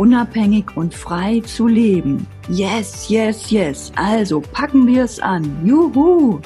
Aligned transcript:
unabhängig 0.00 0.78
und 0.78 0.94
frei 0.94 1.40
zu 1.40 1.66
leben. 1.66 2.26
Yes, 2.48 3.10
yes, 3.10 3.50
yes. 3.50 3.92
Also 3.96 4.40
packen 4.40 4.86
wir 4.86 5.04
es 5.04 5.20
an. 5.20 5.44
Juhu! 5.62 6.40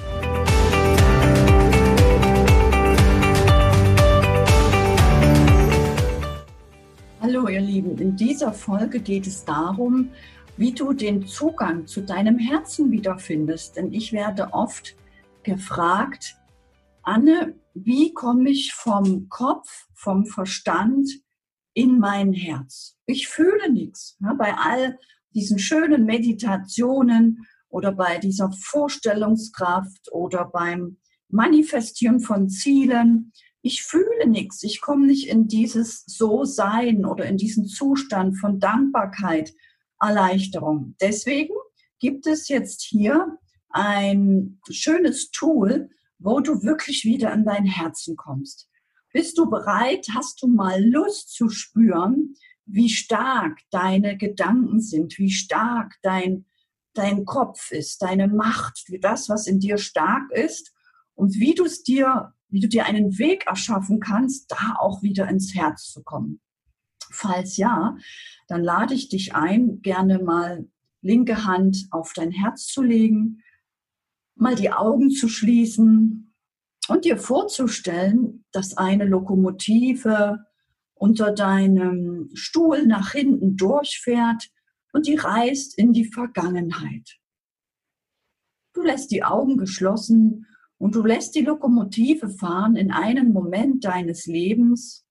Hallo 7.20 7.46
ihr 7.46 7.60
Lieben, 7.60 7.96
in 7.98 8.16
dieser 8.16 8.52
Folge 8.52 8.98
geht 8.98 9.28
es 9.28 9.44
darum, 9.44 10.10
wie 10.56 10.72
du 10.72 10.92
den 10.92 11.24
Zugang 11.24 11.86
zu 11.86 12.00
deinem 12.00 12.38
Herzen 12.40 12.90
wiederfindest. 12.90 13.76
Denn 13.76 13.92
ich 13.92 14.12
werde 14.12 14.52
oft 14.52 14.96
gefragt, 15.44 16.34
Anne, 17.04 17.54
wie 17.74 18.12
komme 18.14 18.50
ich 18.50 18.74
vom 18.74 19.28
Kopf, 19.28 19.86
vom 19.94 20.26
Verstand 20.26 21.08
in 21.74 21.98
mein 21.98 22.32
Herz. 22.32 22.96
Ich 23.06 23.28
fühle 23.28 23.70
nichts. 23.70 24.16
Ja, 24.20 24.34
bei 24.34 24.54
all 24.54 24.98
diesen 25.34 25.58
schönen 25.58 26.04
Meditationen 26.04 27.46
oder 27.68 27.92
bei 27.92 28.18
dieser 28.18 28.52
Vorstellungskraft 28.52 30.12
oder 30.12 30.44
beim 30.46 30.98
Manifestieren 31.28 32.20
von 32.20 32.48
Zielen. 32.48 33.32
Ich 33.62 33.82
fühle 33.82 34.28
nichts. 34.28 34.62
Ich 34.62 34.80
komme 34.80 35.06
nicht 35.06 35.28
in 35.28 35.48
dieses 35.48 36.04
So-Sein 36.06 37.04
oder 37.04 37.26
in 37.26 37.36
diesen 37.36 37.66
Zustand 37.66 38.38
von 38.38 38.60
Dankbarkeit, 38.60 39.52
Erleichterung. 40.00 40.94
Deswegen 41.00 41.54
gibt 41.98 42.26
es 42.26 42.48
jetzt 42.48 42.82
hier 42.82 43.38
ein 43.70 44.60
schönes 44.70 45.30
Tool, 45.30 45.90
wo 46.18 46.40
du 46.40 46.62
wirklich 46.62 47.04
wieder 47.04 47.32
in 47.32 47.44
dein 47.44 47.64
Herzen 47.64 48.16
kommst. 48.16 48.68
Bist 49.14 49.38
du 49.38 49.48
bereit? 49.48 50.08
Hast 50.12 50.42
du 50.42 50.48
mal 50.48 50.84
Lust 50.84 51.32
zu 51.32 51.48
spüren, 51.48 52.34
wie 52.66 52.88
stark 52.88 53.60
deine 53.70 54.16
Gedanken 54.16 54.80
sind, 54.80 55.18
wie 55.18 55.30
stark 55.30 55.94
dein, 56.02 56.46
dein 56.94 57.24
Kopf 57.24 57.70
ist, 57.70 58.02
deine 58.02 58.26
Macht, 58.26 58.84
das, 59.00 59.28
was 59.28 59.46
in 59.46 59.60
dir 59.60 59.78
stark 59.78 60.32
ist 60.32 60.74
und 61.14 61.36
wie 61.36 61.54
du 61.54 61.64
es 61.64 61.84
dir, 61.84 62.34
wie 62.48 62.58
du 62.58 62.66
dir 62.66 62.86
einen 62.86 63.16
Weg 63.16 63.46
erschaffen 63.46 64.00
kannst, 64.00 64.50
da 64.50 64.74
auch 64.80 65.00
wieder 65.04 65.28
ins 65.28 65.54
Herz 65.54 65.92
zu 65.92 66.02
kommen. 66.02 66.40
Falls 67.12 67.56
ja, 67.56 67.96
dann 68.48 68.64
lade 68.64 68.94
ich 68.94 69.10
dich 69.10 69.36
ein, 69.36 69.80
gerne 69.80 70.18
mal 70.18 70.68
linke 71.02 71.44
Hand 71.44 71.86
auf 71.92 72.14
dein 72.14 72.32
Herz 72.32 72.66
zu 72.66 72.82
legen, 72.82 73.44
mal 74.34 74.56
die 74.56 74.72
Augen 74.72 75.10
zu 75.10 75.28
schließen 75.28 76.33
und 76.88 77.04
dir 77.04 77.16
vorzustellen, 77.16 78.44
dass 78.52 78.76
eine 78.76 79.04
Lokomotive 79.04 80.44
unter 80.94 81.32
deinem 81.32 82.30
Stuhl 82.34 82.86
nach 82.86 83.12
hinten 83.12 83.56
durchfährt 83.56 84.50
und 84.92 85.06
die 85.06 85.16
reist 85.16 85.76
in 85.76 85.92
die 85.92 86.04
Vergangenheit. 86.04 87.18
Du 88.72 88.82
lässt 88.82 89.10
die 89.10 89.24
Augen 89.24 89.56
geschlossen 89.56 90.46
und 90.78 90.94
du 90.94 91.02
lässt 91.04 91.34
die 91.34 91.42
Lokomotive 91.42 92.28
fahren 92.28 92.76
in 92.76 92.90
einen 92.90 93.32
Moment 93.32 93.84
deines 93.84 94.26
Lebens. 94.26 95.04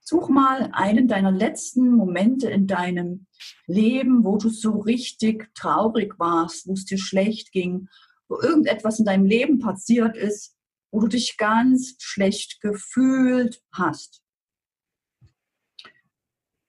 Such 0.00 0.28
mal 0.28 0.70
einen 0.72 1.08
deiner 1.08 1.32
letzten 1.32 1.90
Momente 1.90 2.48
in 2.48 2.66
deinem 2.66 3.26
Leben, 3.66 4.24
wo 4.24 4.36
du 4.36 4.48
so 4.48 4.78
richtig 4.78 5.52
traurig 5.54 6.18
warst, 6.18 6.68
wo 6.68 6.74
es 6.74 6.84
dir 6.84 6.98
schlecht 6.98 7.50
ging, 7.50 7.88
wo 8.28 8.40
irgendetwas 8.40 9.00
in 9.00 9.04
deinem 9.04 9.26
Leben 9.26 9.58
passiert 9.58 10.16
ist, 10.16 10.55
wo 10.96 11.00
du 11.00 11.08
dich 11.08 11.36
ganz 11.36 11.94
schlecht 11.98 12.62
gefühlt 12.62 13.62
hast. 13.70 14.24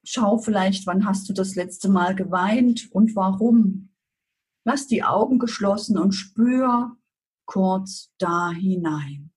Schau 0.04 0.36
vielleicht, 0.36 0.86
wann 0.86 1.06
hast 1.06 1.30
du 1.30 1.32
das 1.32 1.54
letzte 1.54 1.88
Mal 1.88 2.14
geweint 2.14 2.92
und 2.92 3.16
warum. 3.16 3.94
Lass 4.64 4.86
die 4.86 5.02
Augen 5.02 5.38
geschlossen 5.38 5.96
und 5.96 6.12
spür 6.12 6.94
kurz 7.46 8.12
da 8.18 8.50
hinein. 8.50 9.32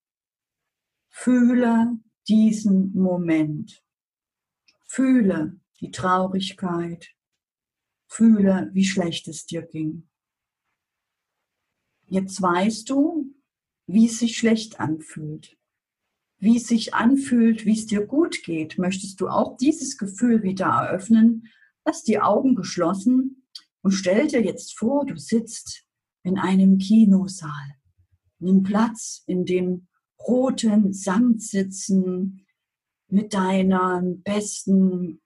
Fühle 1.07 1.97
diesen 2.27 2.91
Moment. 2.91 3.81
Fühle 4.87 5.57
die 5.79 5.91
Traurigkeit. 5.91 7.15
Fühle, 8.09 8.69
wie 8.73 8.83
schlecht 8.83 9.29
es 9.29 9.45
dir 9.45 9.61
ging. 9.61 10.09
Jetzt 12.07 12.41
weißt 12.41 12.89
du, 12.89 13.20
wie 13.93 14.07
es 14.07 14.19
sich 14.19 14.37
schlecht 14.37 14.79
anfühlt. 14.79 15.57
Wie 16.39 16.57
es 16.57 16.67
sich 16.67 16.93
anfühlt, 16.93 17.65
wie 17.65 17.73
es 17.77 17.85
dir 17.85 18.05
gut 18.05 18.43
geht. 18.43 18.77
Möchtest 18.77 19.21
du 19.21 19.27
auch 19.27 19.57
dieses 19.57 19.97
Gefühl 19.97 20.43
wieder 20.43 20.65
eröffnen? 20.65 21.47
Lass 21.85 22.03
die 22.03 22.19
Augen 22.19 22.55
geschlossen 22.55 23.45
und 23.81 23.91
stell 23.91 24.27
dir 24.27 24.41
jetzt 24.41 24.77
vor, 24.77 25.05
du 25.05 25.17
sitzt 25.17 25.85
in 26.23 26.37
einem 26.37 26.77
Kinosaal. 26.77 27.75
Nimm 28.39 28.63
Platz 28.63 29.23
in 29.27 29.45
dem 29.45 29.87
roten 30.27 30.93
Samtsitzen 30.93 32.45
mit 33.07 33.33
deiner 33.33 34.01
besten 34.03 35.21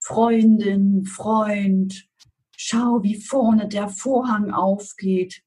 Freundin, 0.00 1.04
Freund. 1.04 2.08
Schau, 2.56 3.02
wie 3.02 3.20
vorne 3.20 3.68
der 3.68 3.88
Vorhang 3.88 4.50
aufgeht 4.50 5.44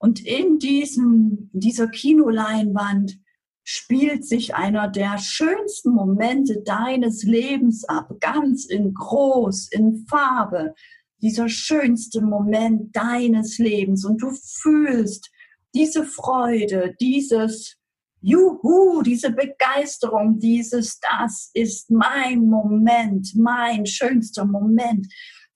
und 0.00 0.24
in 0.26 0.58
diesem, 0.58 1.50
dieser 1.52 1.86
Kinoleinwand 1.88 3.18
spielt 3.62 4.26
sich 4.26 4.54
einer 4.54 4.88
der 4.88 5.18
schönsten 5.18 5.90
Momente 5.90 6.62
deines 6.62 7.22
Lebens 7.22 7.84
ab, 7.84 8.10
ganz 8.18 8.64
in 8.64 8.94
groß, 8.94 9.68
in 9.70 10.06
Farbe. 10.08 10.74
Dieser 11.20 11.50
schönste 11.50 12.22
Moment 12.22 12.96
deines 12.96 13.58
Lebens 13.58 14.06
und 14.06 14.22
du 14.22 14.30
fühlst 14.30 15.30
diese 15.74 16.04
Freude, 16.04 16.94
dieses 16.98 17.76
Juhu, 18.22 19.02
diese 19.02 19.30
Begeisterung, 19.30 20.38
dieses, 20.38 20.98
das 21.00 21.50
ist 21.52 21.90
mein 21.90 22.46
Moment, 22.46 23.34
mein 23.36 23.84
schönster 23.84 24.46
Moment. 24.46 25.06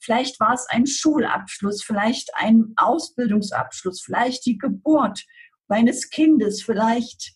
Vielleicht 0.04 0.38
war 0.38 0.52
es 0.52 0.66
ein 0.68 0.86
Schulabschluss, 0.86 1.82
vielleicht 1.82 2.30
ein 2.34 2.74
Ausbildungsabschluss, 2.76 4.02
vielleicht 4.02 4.44
die 4.44 4.58
Geburt 4.58 5.24
deines 5.68 6.10
Kindes, 6.10 6.62
vielleicht 6.62 7.34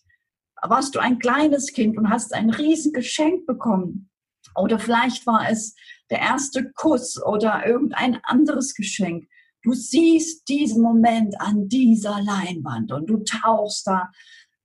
warst 0.61 0.93
du 0.93 0.99
ein 0.99 1.17
kleines 1.17 1.73
Kind 1.73 1.97
und 1.97 2.09
hast 2.09 2.33
ein 2.33 2.51
Riesengeschenk 2.51 3.47
bekommen. 3.47 4.11
Oder 4.55 4.77
vielleicht 4.77 5.25
war 5.25 5.49
es 5.49 5.73
der 6.09 6.19
erste 6.19 6.71
Kuss 6.73 7.21
oder 7.23 7.65
irgendein 7.65 8.19
anderes 8.23 8.75
Geschenk. 8.75 9.27
Du 9.63 9.73
siehst 9.73 10.47
diesen 10.47 10.81
Moment 10.83 11.39
an 11.39 11.67
dieser 11.69 12.21
Leinwand 12.21 12.91
und 12.91 13.09
du 13.09 13.23
tauchst 13.23 13.87
da 13.87 14.09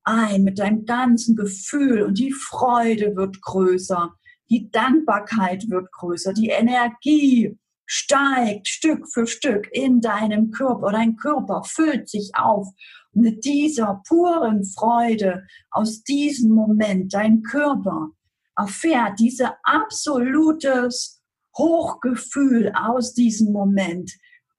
ein 0.04 0.44
mit 0.44 0.58
deinem 0.58 0.84
ganzen 0.84 1.36
Gefühl 1.36 2.02
und 2.02 2.18
die 2.18 2.32
Freude 2.32 3.16
wird 3.16 3.40
größer, 3.40 4.12
die 4.50 4.70
Dankbarkeit 4.70 5.70
wird 5.70 5.90
größer, 5.90 6.34
die 6.34 6.48
Energie 6.48 7.56
steigt 7.86 8.68
Stück 8.68 9.06
für 9.12 9.26
Stück 9.26 9.68
in 9.72 10.00
deinem 10.00 10.50
Körper. 10.50 10.92
Dein 10.92 11.16
Körper 11.16 11.62
füllt 11.64 12.08
sich 12.08 12.30
auf 12.34 12.68
mit 13.12 13.44
dieser 13.44 14.02
puren 14.06 14.64
Freude 14.64 15.46
aus 15.70 16.02
diesem 16.02 16.52
Moment. 16.52 17.12
Dein 17.12 17.42
Körper 17.42 18.10
erfährt 18.56 19.18
diese 19.18 19.52
absolutes 19.62 21.22
Hochgefühl 21.56 22.72
aus 22.74 23.14
diesem 23.14 23.52
Moment. 23.52 24.10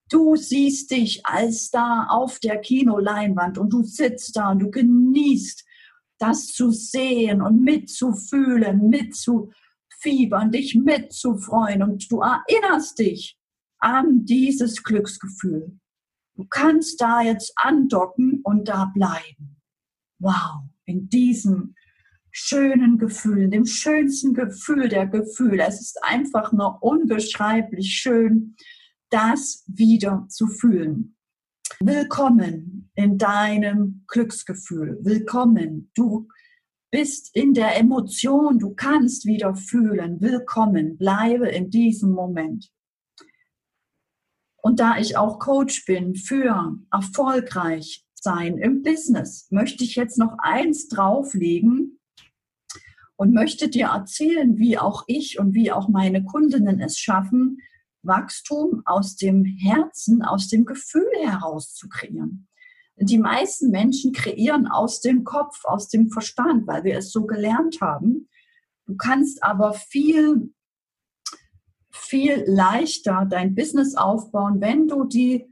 Du 0.10 0.36
siehst 0.36 0.92
dich 0.92 1.25
als 1.25 1.71
da 1.71 2.07
auf 2.10 2.39
der 2.39 2.60
Kinoleinwand 2.60 3.57
und 3.57 3.71
du 3.71 3.83
sitzt 3.83 4.36
da 4.36 4.51
und 4.51 4.60
du 4.60 4.69
genießt 4.69 5.66
das 6.19 6.48
zu 6.48 6.71
sehen 6.71 7.42
und 7.42 7.62
mitzufühlen, 7.62 8.89
mitzufühlen 8.89 9.54
mitzufiebern, 10.06 10.52
dich 10.52 10.75
mitzufreuen 10.75 11.84
und 11.84 12.12
du 12.12 12.22
erinnerst 12.22 13.00
dich 13.00 13.38
an 13.80 14.25
dieses 14.25 14.84
Glücksgefühl. 14.84 15.78
Du 16.36 16.46
kannst 16.50 17.02
da 17.02 17.22
jetzt 17.22 17.54
andocken 17.56 18.42
und 18.44 18.68
da 18.68 18.92
bleiben. 18.94 19.62
Wow, 20.19 20.63
in 20.86 21.10
diesem 21.10 21.75
schönen 22.31 22.98
Gefühl, 22.98 23.50
dem 23.50 23.66
schönsten 23.66 24.34
Gefühl 24.34 24.90
der 24.90 25.07
Gefühle. 25.07 25.66
Es 25.66 25.80
ist 25.80 26.04
einfach 26.04 26.52
nur 26.52 26.81
unbeschreiblich 26.84 27.96
schön, 27.96 28.56
das 29.10 29.63
wieder 29.68 30.25
zu 30.30 30.48
fühlen. 30.48 31.16
Willkommen 31.80 32.92
in 32.96 33.18
deinem 33.18 34.04
Glücksgefühl. 34.07 34.98
Willkommen. 35.02 35.92
Du 35.96 36.28
bist 36.95 37.36
in 37.36 37.53
der 37.53 37.77
Emotion. 37.77 38.57
Du 38.57 38.74
kannst 38.74 39.25
wieder 39.25 39.53
fühlen. 39.53 40.21
Willkommen. 40.21 40.97
Bleibe 40.97 41.50
in 41.50 41.69
diesem 41.69 42.13
Moment. 42.13 42.71
Und 44.62 44.80
da 44.80 44.97
ich 44.97 45.18
auch 45.18 45.38
Coach 45.39 45.83
bin 45.83 46.15
für 46.15 46.77
erfolgreich 46.94 48.06
sein 48.13 48.57
im 48.57 48.81
Business, 48.81 49.51
möchte 49.51 49.83
ich 49.83 49.97
jetzt 49.97 50.18
noch 50.18 50.38
eins 50.38 50.88
drauflegen 50.88 52.00
und 53.18 53.33
möchte 53.33 53.68
dir 53.68 53.88
erzählen, 53.88 54.57
wie 54.57 54.77
auch 54.77 55.03
ich 55.07 55.38
und 55.38 55.53
wie 55.53 55.74
auch 55.74 55.89
meine 55.89 56.24
Kundinnen 56.24 56.80
es 56.80 56.97
schaffen, 56.97 57.57
Wachstum 58.03 58.83
aus 58.86 59.18
dem 59.18 59.44
Herzen, 59.44 60.21
aus 60.21 60.47
dem 60.47 60.63
Gefühl 60.63 61.12
heraus 61.25 61.74
zu 61.74 61.89
kreieren. 61.89 62.47
Die 62.97 63.18
meisten 63.18 63.71
Menschen 63.71 64.13
kreieren 64.13 64.68
aus 64.68 65.01
dem 65.01 65.24
Kopf, 65.24 65.65
aus 65.65 65.89
dem 65.89 66.09
Verstand, 66.09 66.65
weil 66.68 66.83
wir 66.83 66.97
es 66.97 67.12
so 67.12 67.25
gelernt 67.25 67.81
haben. 67.81 68.30
Du 68.86 68.95
kannst 68.95 69.44
aber 69.44 69.74
viel 69.74 70.53
viel 71.95 72.44
leichter 72.45 73.25
dein 73.30 73.56
Business 73.56 73.95
aufbauen, 73.95 74.62
wenn 74.62 74.88
du 74.88 75.06
die 75.06 75.50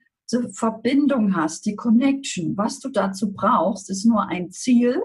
Verbindung 0.52 1.36
hast, 1.36 1.66
die 1.66 1.76
Connection. 1.76 2.58
Was 2.58 2.80
du 2.80 2.90
dazu 2.90 3.34
brauchst, 3.34 3.90
ist 3.90 4.06
nur 4.06 4.28
ein 4.28 4.52
Ziel, 4.52 5.02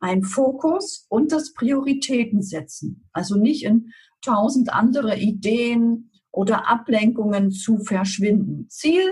ein 0.00 0.22
Fokus 0.22 1.06
und 1.08 1.32
das 1.32 1.52
Prioritäten 1.54 2.42
setzen. 2.42 3.08
Also 3.12 3.36
nicht 3.36 3.64
in 3.64 3.92
tausend 4.20 4.72
andere 4.72 5.18
Ideen 5.18 6.10
oder 6.30 6.68
Ablenkungen 6.68 7.50
zu 7.50 7.78
verschwinden. 7.78 8.68
Ziel, 8.68 9.02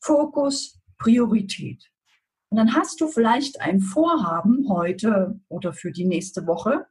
Fokus, 0.00 0.75
Priorität. 1.06 1.88
Und 2.48 2.58
dann 2.58 2.74
hast 2.74 3.00
du 3.00 3.06
vielleicht 3.06 3.60
ein 3.60 3.80
Vorhaben 3.80 4.68
heute 4.68 5.40
oder 5.48 5.72
für 5.72 5.92
die 5.92 6.04
nächste 6.04 6.46
Woche. 6.48 6.86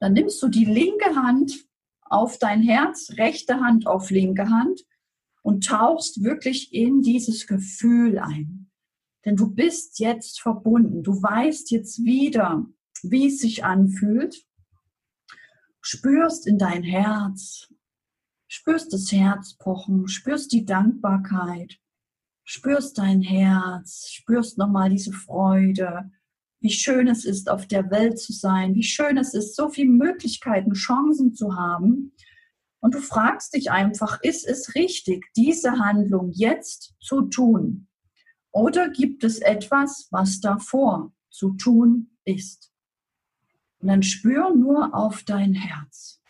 dann 0.00 0.14
nimmst 0.14 0.42
du 0.42 0.48
die 0.48 0.64
linke 0.64 1.14
Hand 1.14 1.66
auf 2.00 2.38
dein 2.38 2.62
Herz, 2.62 3.12
rechte 3.16 3.60
Hand 3.60 3.86
auf 3.86 4.10
linke 4.10 4.48
Hand 4.48 4.86
und 5.42 5.66
tauchst 5.66 6.22
wirklich 6.22 6.72
in 6.72 7.02
dieses 7.02 7.46
Gefühl 7.46 8.18
ein. 8.18 8.70
Denn 9.26 9.36
du 9.36 9.50
bist 9.50 9.98
jetzt 9.98 10.40
verbunden. 10.40 11.02
Du 11.02 11.22
weißt 11.22 11.70
jetzt 11.70 12.04
wieder, 12.04 12.66
wie 13.02 13.26
es 13.26 13.40
sich 13.40 13.64
anfühlt. 13.64 14.46
Spürst 15.82 16.46
in 16.46 16.56
dein 16.56 16.82
Herz, 16.82 17.68
spürst 18.48 18.94
das 18.94 19.12
Herz 19.12 19.56
pochen, 19.58 20.08
spürst 20.08 20.52
die 20.52 20.64
Dankbarkeit, 20.64 21.78
spürst 22.44 22.98
dein 22.98 23.22
Herz, 23.22 24.08
spürst 24.10 24.58
nochmal 24.58 24.90
diese 24.90 25.12
Freude, 25.12 26.10
wie 26.60 26.70
schön 26.70 27.08
es 27.08 27.24
ist, 27.24 27.50
auf 27.50 27.66
der 27.66 27.90
Welt 27.90 28.18
zu 28.18 28.32
sein, 28.32 28.74
wie 28.74 28.82
schön 28.82 29.18
es 29.18 29.34
ist, 29.34 29.56
so 29.56 29.68
viele 29.68 29.90
Möglichkeiten, 29.90 30.72
Chancen 30.72 31.34
zu 31.34 31.56
haben. 31.56 32.12
Und 32.80 32.94
du 32.94 33.00
fragst 33.00 33.54
dich 33.54 33.70
einfach, 33.70 34.20
ist 34.22 34.46
es 34.46 34.74
richtig, 34.74 35.26
diese 35.36 35.72
Handlung 35.72 36.30
jetzt 36.32 36.94
zu 37.00 37.22
tun? 37.22 37.88
Oder 38.50 38.88
gibt 38.88 39.24
es 39.24 39.40
etwas, 39.40 40.08
was 40.10 40.40
davor 40.40 41.12
zu 41.30 41.52
tun 41.54 42.10
ist? 42.24 42.72
Und 43.80 43.88
dann 43.88 44.02
spür 44.02 44.54
nur 44.54 44.94
auf 44.94 45.22
dein 45.24 45.54
Herz. 45.54 46.22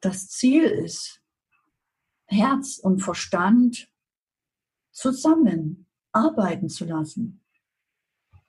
Das 0.00 0.28
Ziel 0.28 0.64
ist, 0.64 1.20
Herz 2.26 2.78
und 2.78 3.00
Verstand 3.00 3.90
zusammen 4.92 5.86
arbeiten 6.12 6.68
zu 6.68 6.84
lassen. 6.84 7.44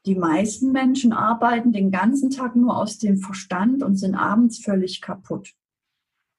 Die 0.05 0.15
meisten 0.15 0.71
Menschen 0.71 1.13
arbeiten 1.13 1.71
den 1.71 1.91
ganzen 1.91 2.31
Tag 2.31 2.55
nur 2.55 2.77
aus 2.77 2.97
dem 2.97 3.17
Verstand 3.17 3.83
und 3.83 3.97
sind 3.97 4.15
abends 4.15 4.59
völlig 4.63 5.01
kaputt. 5.01 5.53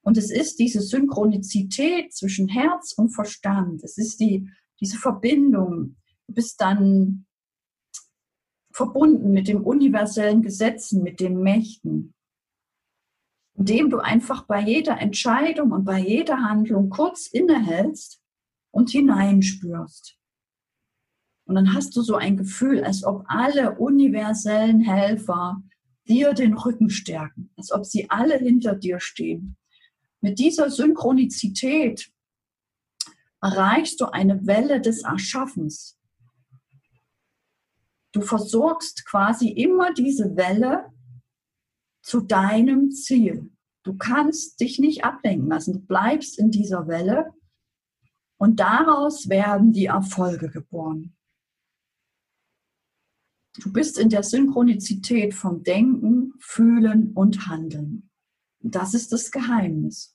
Und 0.03 0.17
es 0.17 0.33
ist 0.33 0.59
diese 0.59 0.81
Synchronizität 0.81 2.13
zwischen 2.13 2.49
Herz 2.49 2.93
und 2.93 3.11
Verstand. 3.11 3.85
Es 3.85 3.99
ist 3.99 4.19
die, 4.19 4.49
diese 4.81 4.99
Verbindung. 4.99 5.97
Du 6.27 6.35
bist 6.35 6.61
dann 6.61 7.27
verbunden 8.73 9.31
mit 9.31 9.47
den 9.47 9.61
universellen 9.61 10.43
Gesetzen, 10.43 11.03
mit 11.03 11.21
den 11.21 11.41
Mächten, 11.41 12.15
indem 13.55 13.91
du 13.91 13.99
einfach 13.99 14.47
bei 14.47 14.61
jeder 14.61 14.99
Entscheidung 14.99 15.73
und 15.73 15.85
bei 15.85 15.99
jeder 15.99 16.43
Handlung 16.43 16.91
kurz 16.91 17.27
innehältst 17.27 18.21
und 18.71 18.91
hineinspürst. 18.91 20.17
Und 21.45 21.57
dann 21.57 21.75
hast 21.75 21.97
du 21.97 22.03
so 22.03 22.17
ein 22.17 22.37
Gefühl, 22.37 22.85
als 22.85 23.05
ob 23.05 23.25
alle 23.27 23.79
universellen 23.79 24.81
Helfer 24.81 25.63
dir 26.09 26.33
den 26.33 26.55
Rücken 26.55 26.91
stärken, 26.91 27.51
als 27.57 27.73
ob 27.73 27.85
sie 27.85 28.11
alle 28.11 28.39
hinter 28.39 28.75
dir 28.75 29.01
stehen. 29.01 29.57
Mit 30.21 30.39
dieser 30.39 30.71
Synchronizität 30.71 32.11
erreichst 33.41 34.01
du 34.01 34.07
eine 34.07 34.47
Welle 34.47 34.81
des 34.81 35.03
Erschaffens. 35.03 35.99
Du 38.13 38.21
versorgst 38.21 39.05
quasi 39.07 39.49
immer 39.49 39.93
diese 39.93 40.37
Welle 40.37 40.92
zu 42.13 42.21
deinem 42.21 42.91
Ziel. 42.91 43.51
Du 43.85 43.97
kannst 43.97 44.61
dich 44.61 44.79
nicht 44.79 45.03
ablenken 45.03 45.49
lassen. 45.49 45.73
Du 45.73 45.81
bleibst 45.81 46.39
in 46.39 46.51
dieser 46.51 46.87
Welle 46.87 47.33
und 48.37 48.61
daraus 48.61 49.31
werden 49.31 49.73
die 49.73 49.87
Erfolge 49.87 50.51
geboren. 50.51 51.17
Du 53.63 53.73
bist 53.73 53.99
in 53.99 54.11
der 54.11 54.25
Synchronizität 54.25 55.33
vom 55.33 55.63
Denken, 55.63 56.35
Fühlen 56.39 57.15
und 57.15 57.47
Handeln. 57.47 58.11
Das 58.61 58.93
ist 58.93 59.11
das 59.13 59.31
Geheimnis. 59.31 60.15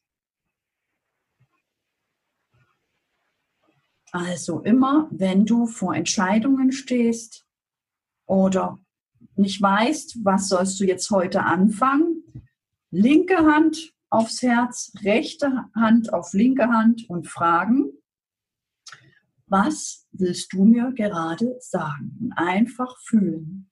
Also 4.12 4.62
immer, 4.62 5.10
wenn 5.10 5.48
du 5.48 5.66
vor 5.66 5.96
Entscheidungen 5.96 6.72
stehst 6.72 7.48
oder 8.28 8.78
nicht 9.38 9.62
weißt, 9.62 10.24
was 10.24 10.50
sollst 10.50 10.80
du 10.80 10.86
jetzt 10.86 11.10
heute 11.12 11.44
anfangen, 11.44 12.24
linke 12.92 13.38
Hand 13.38 13.94
aufs 14.10 14.42
Herz, 14.42 14.94
rechte 15.04 15.66
Hand 15.76 16.14
auf 16.14 16.34
linke 16.34 16.68
Hand 16.68 17.10
und 17.10 17.28
fragen, 17.28 17.92
was 19.48 20.08
willst 20.12 20.54
du 20.54 20.66
mir 20.66 20.92
gerade 20.92 21.58
sagen? 21.60 22.18
Und 22.22 22.34
einfach 22.34 22.98
fühlen. 23.00 23.70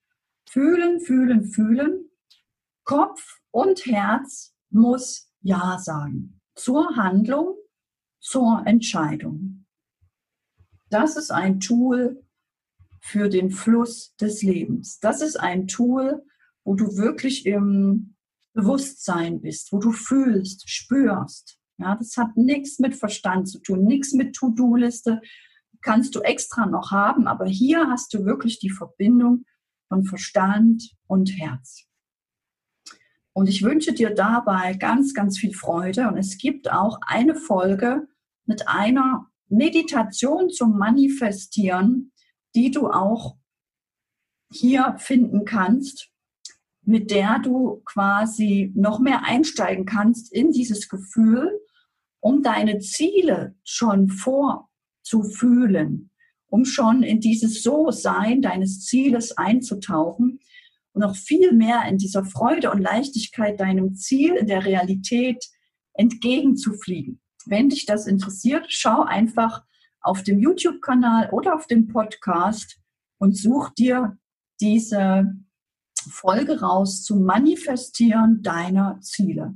Fühlen, 0.48 1.02
fühlen, 1.02 1.46
fühlen. 1.46 2.10
Kopf 2.86 3.42
und 3.52 3.86
Herz 3.86 4.56
muss 4.70 5.30
Ja 5.42 5.78
sagen. 5.80 6.40
Zur 6.56 6.96
Handlung, 6.96 7.56
zur 8.22 8.64
Entscheidung. 8.66 9.66
Das 10.90 11.18
ist 11.18 11.32
ein 11.32 11.60
Tool 11.60 12.25
für 13.06 13.30
den 13.30 13.52
Fluss 13.52 14.16
des 14.16 14.42
Lebens. 14.42 15.00
Das 15.00 15.22
ist 15.22 15.40
ein 15.40 15.68
Tool, 15.68 16.26
wo 16.64 16.74
du 16.74 16.98
wirklich 16.98 17.46
im 17.46 18.16
Bewusstsein 18.54 19.42
bist, 19.42 19.72
wo 19.72 19.78
du 19.78 19.92
fühlst, 19.92 20.68
spürst. 20.68 21.60
Ja, 21.78 21.96
das 21.96 22.18
hat 22.18 22.36
nichts 22.36 22.80
mit 22.80 22.96
Verstand 22.96 23.48
zu 23.48 23.60
tun, 23.60 23.84
nichts 23.84 24.14
mit 24.14 24.36
To-Do-Liste, 24.36 25.22
kannst 25.82 26.16
du 26.16 26.22
extra 26.22 26.66
noch 26.66 26.90
haben, 26.90 27.28
aber 27.28 27.46
hier 27.46 27.88
hast 27.90 28.12
du 28.16 28.26
wirklich 28.26 28.58
die 28.58 28.72
Verbindung 28.72 29.46
von 29.88 30.04
Verstand 30.04 30.90
und 31.06 31.38
Herz. 31.38 31.86
Und 33.34 33.50
ich 33.50 33.62
wünsche 33.62 33.94
dir 33.94 34.16
dabei 34.16 34.74
ganz, 34.74 35.14
ganz 35.14 35.38
viel 35.38 35.54
Freude. 35.54 36.08
Und 36.08 36.18
es 36.18 36.40
gibt 36.40 36.72
auch 36.72 36.98
eine 37.06 37.36
Folge 37.36 38.08
mit 38.46 38.68
einer 38.68 39.28
Meditation 39.48 40.50
zum 40.50 40.78
Manifestieren, 40.80 42.14
die 42.56 42.72
du 42.72 42.88
auch 42.88 43.36
hier 44.52 44.96
finden 44.98 45.46
kannst, 45.46 46.10
mit 46.84 47.12
der 47.12 47.40
du 47.40 47.82
quasi 47.86 48.72
noch 48.76 49.00
mehr 49.00 49.24
einsteigen 49.24 49.86
kannst 49.86 50.32
in 50.32 50.52
dieses 50.52 50.88
Gefühl, 50.88 51.60
um 52.20 52.42
deine 52.42 52.80
Ziele 52.80 53.56
schon 53.64 54.10
vor 54.10 54.70
zu 55.04 55.24
fühlen, 55.24 56.12
um 56.48 56.66
schon 56.66 57.04
in 57.04 57.20
dieses 57.20 57.64
So-Sein 57.64 58.42
deines 58.42 58.86
Zieles 58.86 59.38
einzutauchen 59.38 60.40
und 60.94 61.02
noch 61.02 61.16
viel 61.16 61.52
mehr 61.52 61.86
in 61.88 61.98
dieser 61.98 62.24
Freude 62.24 62.72
und 62.72 62.82
Leichtigkeit 62.82 63.60
deinem 63.60 63.96
Ziel 63.96 64.36
in 64.36 64.48
der 64.48 64.66
Realität 64.66 65.44
entgegenzufliegen. 65.94 67.20
Wenn 67.46 67.70
dich 67.70 67.86
das 67.86 68.08
interessiert, 68.08 68.66
schau 68.70 69.04
einfach 69.04 69.64
auf 70.06 70.24
dem 70.24 70.40
YouTube-Kanal 70.40 71.30
oder 71.32 71.56
auf 71.56 71.68
dem 71.68 71.88
Podcast 71.88 72.80
und 73.18 73.36
such 73.36 73.72
dir 73.72 74.18
diese 74.62 75.36
Folge 76.10 76.62
raus 76.62 77.04
zum 77.04 77.24
Manifestieren 77.24 78.42
deiner 78.44 79.00
Ziele. 79.02 79.56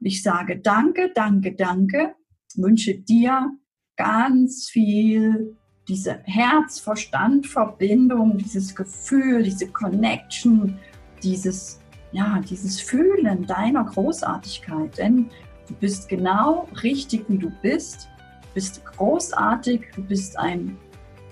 Ich 0.00 0.22
sage 0.22 0.58
danke, 0.58 1.12
danke, 1.14 1.54
danke, 1.54 2.14
wünsche 2.56 2.94
dir 2.94 3.50
ganz 3.96 4.68
viel 4.68 5.56
diese 5.88 6.20
Herz-Verstand-Verbindung, 6.24 8.38
dieses 8.38 8.74
Gefühl, 8.74 9.42
diese 9.42 9.68
Connection, 9.68 10.78
dieses, 11.22 11.80
ja, 12.12 12.40
dieses 12.40 12.80
Fühlen 12.80 13.46
deiner 13.46 13.84
Großartigkeit. 13.84 14.96
Denn 14.98 15.30
du 15.68 15.74
bist 15.74 16.08
genau 16.08 16.68
richtig, 16.82 17.26
wie 17.28 17.38
du 17.38 17.52
bist. 17.62 18.08
Du 18.52 18.56
bist 18.56 18.84
großartig, 18.84 19.80
du 19.96 20.02
bist 20.02 20.38
ein, 20.38 20.76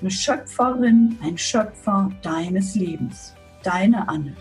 eine 0.00 0.10
Schöpferin, 0.10 1.18
ein 1.22 1.36
Schöpfer 1.36 2.10
deines 2.22 2.74
Lebens. 2.74 3.34
Deine 3.62 4.08
Anne. 4.08 4.34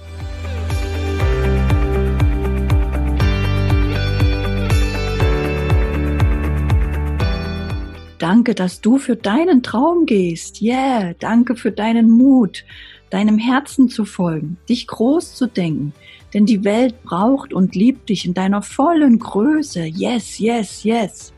Danke, 8.18 8.56
dass 8.56 8.80
du 8.80 8.98
für 8.98 9.18
deinen 9.18 9.62
Traum 9.62 10.06
gehst. 10.06 10.62
Yeah, 10.62 11.16
danke 11.20 11.58
für 11.58 11.74
deinen 11.74 12.10
Mut, 12.10 12.64
deinem 13.10 13.38
Herzen 13.38 13.90
zu 13.90 14.06
folgen, 14.06 14.58
dich 14.70 14.88
groß 14.88 15.36
zu 15.36 15.48
denken. 15.48 15.92
Denn 16.34 16.46
die 16.46 16.64
Welt 16.64 17.04
braucht 17.04 17.52
und 17.52 17.76
liebt 17.76 18.08
dich 18.08 18.26
in 18.26 18.34
deiner 18.34 18.62
vollen 18.62 19.20
Größe. 19.20 19.84
Yes, 19.84 20.40
yes, 20.40 20.86
yes. 20.86 21.34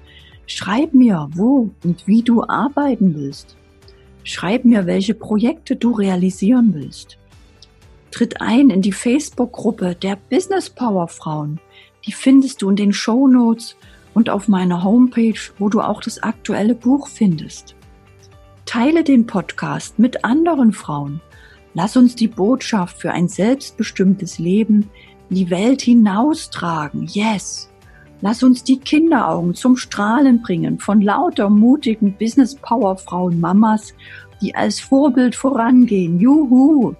Schreib 0.53 0.93
mir, 0.93 1.29
wo 1.33 1.69
und 1.81 2.07
wie 2.07 2.23
du 2.23 2.43
arbeiten 2.43 3.15
willst. 3.15 3.55
Schreib 4.25 4.65
mir, 4.65 4.85
welche 4.85 5.13
Projekte 5.13 5.77
du 5.77 5.91
realisieren 5.91 6.73
willst. 6.73 7.17
Tritt 8.11 8.41
ein 8.41 8.69
in 8.69 8.81
die 8.81 8.91
Facebook-Gruppe 8.91 9.95
der 9.95 10.17
Business 10.29 10.69
Power 10.69 11.07
Frauen. 11.07 11.61
Die 12.05 12.11
findest 12.11 12.61
du 12.61 12.69
in 12.69 12.75
den 12.75 12.91
Show 12.91 13.29
Notes 13.29 13.77
und 14.13 14.29
auf 14.29 14.49
meiner 14.49 14.83
Homepage, 14.83 15.39
wo 15.57 15.69
du 15.69 15.79
auch 15.79 16.01
das 16.01 16.21
aktuelle 16.21 16.75
Buch 16.75 17.07
findest. 17.07 17.73
Teile 18.65 19.05
den 19.05 19.27
Podcast 19.27 19.99
mit 19.99 20.25
anderen 20.25 20.73
Frauen. 20.73 21.21
Lass 21.73 21.95
uns 21.95 22.13
die 22.13 22.27
Botschaft 22.27 22.97
für 22.97 23.11
ein 23.13 23.29
selbstbestimmtes 23.29 24.37
Leben 24.37 24.89
in 25.29 25.35
die 25.37 25.49
Welt 25.49 25.81
hinaustragen. 25.81 27.07
Yes! 27.07 27.70
Lass 28.21 28.43
uns 28.43 28.63
die 28.63 28.79
Kinderaugen 28.79 29.55
zum 29.55 29.75
Strahlen 29.75 30.41
bringen 30.41 30.79
von 30.79 31.01
lauter 31.01 31.49
mutigen 31.49 32.13
Business 32.17 32.55
Power 32.55 32.97
Frauen 32.97 33.39
Mamas, 33.39 33.93
die 34.41 34.53
als 34.53 34.79
Vorbild 34.79 35.35
vorangehen. 35.35 36.19
Juhu! 36.19 36.93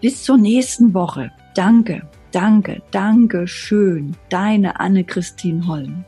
Bis 0.00 0.22
zur 0.24 0.36
nächsten 0.36 0.92
Woche. 0.94 1.30
Danke, 1.54 2.02
danke, 2.32 2.82
danke 2.90 3.46
schön. 3.46 4.16
Deine 4.28 4.78
Anne-Christine 4.78 5.66
Holm. 5.66 6.04